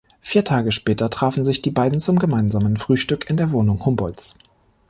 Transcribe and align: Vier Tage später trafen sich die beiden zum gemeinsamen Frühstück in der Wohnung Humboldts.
Vier 0.19 0.43
Tage 0.43 0.71
später 0.71 1.11
trafen 1.11 1.43
sich 1.43 1.61
die 1.61 1.69
beiden 1.69 1.99
zum 1.99 2.17
gemeinsamen 2.17 2.75
Frühstück 2.77 3.29
in 3.29 3.37
der 3.37 3.51
Wohnung 3.51 3.85
Humboldts. 3.85 4.35